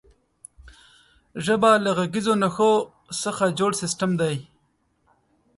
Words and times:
ژبه 1.45 1.71
له 1.83 1.91
غږیزو 1.97 2.33
نښو 2.41 2.71
څخه 3.23 3.45
جوړ 3.59 3.71
سیستم 3.81 4.11
دی. 4.21 4.35